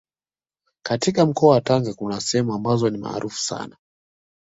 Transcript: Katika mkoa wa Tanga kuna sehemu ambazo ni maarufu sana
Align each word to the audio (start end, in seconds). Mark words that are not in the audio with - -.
Katika 0.85 1.25
mkoa 1.25 1.49
wa 1.55 1.61
Tanga 1.61 1.93
kuna 1.93 2.21
sehemu 2.21 2.53
ambazo 2.53 2.89
ni 2.89 2.97
maarufu 2.97 3.39
sana 3.39 3.75